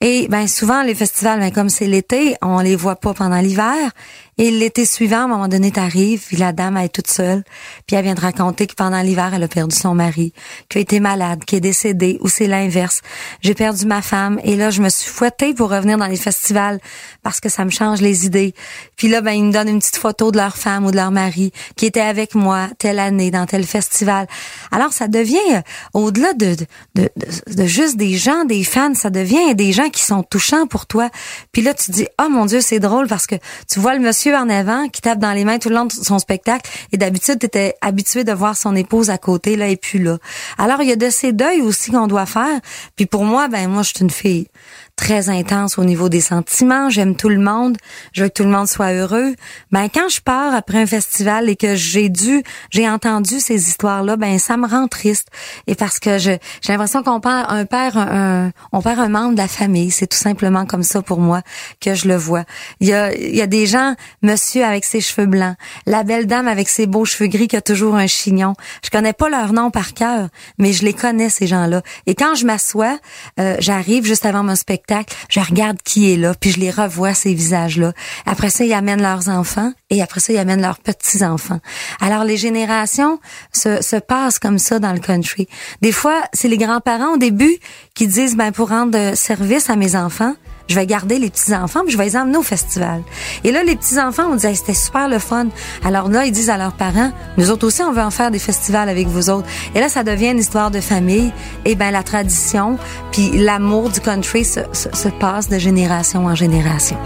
[0.00, 3.90] Et ben souvent les festivals, ben, comme c'est l'été, on les voit pas pendant l'hiver.
[4.42, 7.44] Et l'été suivant, à un moment donné, t'arrives, puis la dame, elle est toute seule,
[7.86, 10.32] puis elle vient de raconter que pendant l'hiver, elle a perdu son mari,
[10.70, 13.02] qu'elle a été malade, qu'elle est décédée, ou c'est l'inverse.
[13.42, 16.80] J'ai perdu ma femme, et là, je me suis fouettée pour revenir dans les festivals,
[17.22, 18.54] parce que ça me change les idées.
[18.96, 21.10] Puis là, ben, ils me donnent une petite photo de leur femme ou de leur
[21.10, 24.26] mari, qui était avec moi telle année, dans tel festival.
[24.72, 25.60] Alors, ça devient, euh,
[25.92, 26.56] au-delà de,
[26.94, 30.66] de, de, de juste des gens, des fans, ça devient des gens qui sont touchants
[30.66, 31.10] pour toi.
[31.52, 33.34] Puis là, tu dis, oh mon Dieu, c'est drôle, parce que
[33.68, 35.92] tu vois le monsieur en avant qui tape dans les mains tout le long de
[35.92, 39.76] son spectacle et d'habitude tu étais habitué de voir son épouse à côté là et
[39.76, 40.18] puis là.
[40.58, 42.60] Alors il y a de ces deuils aussi qu'on doit faire.
[42.96, 44.48] Puis pour moi ben moi je suis une fille
[45.00, 46.90] très intense au niveau des sentiments.
[46.90, 47.78] J'aime tout le monde.
[48.12, 49.34] Je veux que tout le monde soit heureux.
[49.72, 54.16] Ben quand je pars après un festival et que j'ai dû, j'ai entendu ces histoires-là,
[54.16, 55.28] ben ça me rend triste.
[55.66, 59.32] Et parce que je, j'ai l'impression qu'on perd un père, un, on perd un membre
[59.32, 59.90] de la famille.
[59.90, 61.40] C'est tout simplement comme ça pour moi
[61.80, 62.44] que je le vois.
[62.80, 66.26] Il y a, il y a des gens, monsieur avec ses cheveux blancs, la belle
[66.26, 68.52] dame avec ses beaux cheveux gris qui a toujours un chignon.
[68.84, 70.28] Je connais pas leur nom par cœur,
[70.58, 71.80] mais je les connais ces gens-là.
[72.04, 72.98] Et quand je m'assois,
[73.38, 74.89] euh, j'arrive juste avant mon spectacle
[75.28, 77.92] je regarde qui est là, puis je les revois ces visages-là.
[78.26, 81.60] Après ça, ils amènent leurs enfants et après ça, ils amènent leurs petits-enfants.
[82.00, 83.18] Alors les générations
[83.52, 85.48] se, se passent comme ça dans le country.
[85.80, 87.56] Des fois, c'est les grands-parents au début
[87.94, 90.34] qui disent ben pour rendre service à mes enfants,
[90.70, 93.02] je vais garder les petits-enfants, puis je vais les emmener au festival.
[93.42, 95.48] Et là, les petits-enfants, on disait, c'était super le fun.
[95.84, 98.38] Alors là, ils disent à leurs parents, nous autres aussi, on veut en faire des
[98.38, 99.48] festivals avec vous autres.
[99.74, 101.32] Et là, ça devient une histoire de famille.
[101.64, 102.78] Et ben la tradition,
[103.10, 106.96] puis l'amour du country se passe de génération en génération.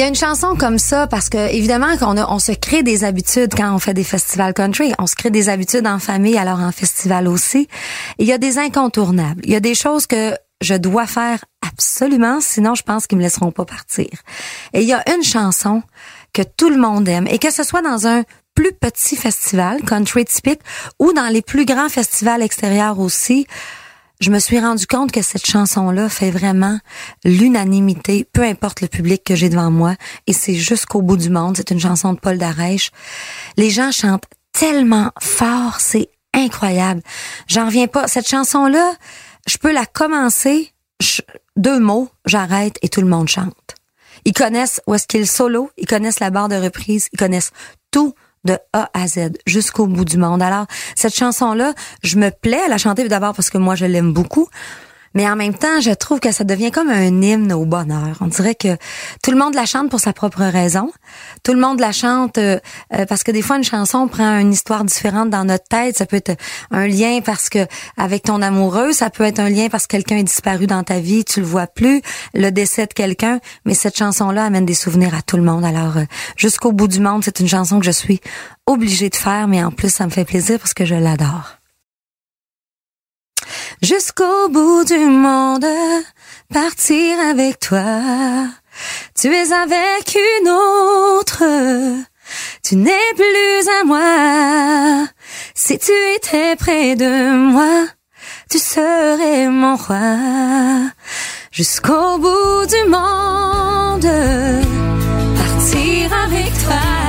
[0.00, 3.04] Il y a une chanson comme ça parce que évidemment qu'on on se crée des
[3.04, 6.58] habitudes quand on fait des festivals country, on se crée des habitudes en famille alors
[6.58, 7.68] en festival aussi.
[8.18, 9.42] il y a des incontournables.
[9.44, 10.32] Il y a des choses que
[10.62, 14.08] je dois faire absolument, sinon je pense qu'ils me laisseront pas partir.
[14.72, 15.82] Et il y a une chanson
[16.32, 18.22] que tout le monde aime et que ce soit dans un
[18.54, 20.62] plus petit festival country typique
[20.98, 23.46] ou dans les plus grands festivals extérieurs aussi,
[24.20, 26.78] je me suis rendu compte que cette chanson-là fait vraiment
[27.24, 29.96] l'unanimité, peu importe le public que j'ai devant moi,
[30.26, 31.56] et c'est jusqu'au bout du monde.
[31.56, 32.90] C'est une chanson de Paul Darèche.
[33.56, 37.02] Les gens chantent tellement fort, c'est incroyable.
[37.48, 38.08] J'en reviens pas.
[38.08, 38.92] Cette chanson-là,
[39.48, 40.72] je peux la commencer,
[41.56, 43.74] deux mots, j'arrête et tout le monde chante.
[44.26, 47.52] Ils connaissent où est-ce qu'il solo, ils connaissent la barre de reprise, ils connaissent
[47.90, 48.14] tout
[48.44, 50.42] de A à Z jusqu'au bout du monde.
[50.42, 54.12] Alors, cette chanson-là, je me plais à la chanter d'abord parce que moi, je l'aime
[54.12, 54.48] beaucoup.
[55.14, 58.16] Mais en même temps, je trouve que ça devient comme un hymne au bonheur.
[58.20, 58.76] On dirait que
[59.22, 60.92] tout le monde la chante pour sa propre raison.
[61.42, 62.60] Tout le monde la chante euh,
[62.94, 65.96] euh, parce que des fois une chanson prend une histoire différente dans notre tête.
[65.96, 66.36] Ça peut être
[66.70, 70.18] un lien parce que avec ton amoureux, ça peut être un lien parce que quelqu'un
[70.18, 72.02] est disparu dans ta vie, tu le vois plus,
[72.34, 73.40] le décès de quelqu'un.
[73.64, 75.64] Mais cette chanson-là amène des souvenirs à tout le monde.
[75.64, 76.04] Alors euh,
[76.36, 78.20] jusqu'au bout du monde, c'est une chanson que je suis
[78.66, 81.59] obligée de faire, mais en plus ça me fait plaisir parce que je l'adore
[83.82, 85.66] jusqu'au bout du monde,
[86.52, 88.48] partir avec toi.
[89.18, 91.44] Tu es avec une autre,
[92.62, 95.06] tu n'es plus à moi.
[95.54, 97.86] Si tu étais près de moi,
[98.48, 100.90] tu serais mon roi.
[101.52, 104.10] Jusqu'au bout du monde,
[105.36, 106.99] partir avec toi.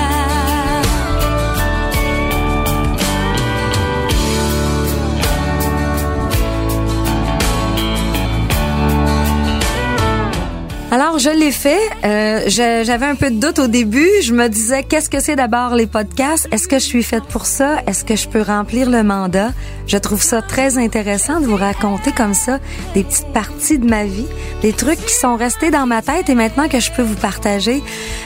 [11.12, 11.78] Alors, je l'ai fait.
[12.05, 14.07] Euh, J'avais un peu de doute au début.
[14.24, 16.47] Je me disais, qu'est-ce que c'est d'abord les podcasts?
[16.53, 17.80] Est-ce que je suis faite pour ça?
[17.86, 19.49] Est-ce que je peux remplir le mandat?
[19.88, 22.59] Je trouve ça très intéressant de vous raconter comme ça
[22.93, 24.26] des petites parties de ma vie,
[24.62, 27.84] des trucs qui sont restés dans ma tête et maintenant que je peux vous partager.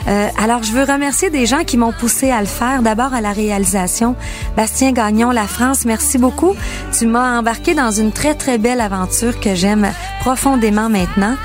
[0.07, 2.83] Euh, alors, je veux remercier des gens qui m'ont poussé à le faire.
[2.83, 4.15] D'abord à la réalisation.
[4.55, 6.55] Bastien Gagnon, La France, merci beaucoup.
[6.95, 11.35] Tu m'as embarqué dans une très, très belle aventure que j'aime profondément maintenant.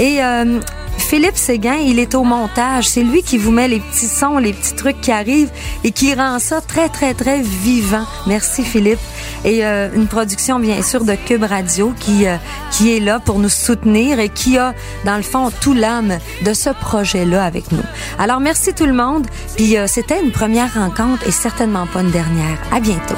[0.00, 0.60] Et euh,
[0.96, 2.88] Philippe Séguin, il est au montage.
[2.88, 5.50] C'est lui qui vous met les petits sons, les petits trucs qui arrivent
[5.84, 8.06] et qui rend ça très, très, très vivant.
[8.26, 8.98] Merci Philippe.
[9.44, 12.36] Et euh, une production, bien sûr, de Cube Radio qui, euh,
[12.70, 14.74] qui est là pour nous soutenir et qui a,
[15.04, 17.84] dans le fond, tout l'âme de ce projet-là avec nous.
[18.18, 19.26] Alors, merci tout le monde.
[19.56, 22.58] Puis, c'était une première rencontre et certainement pas une dernière.
[22.72, 23.16] À bientôt.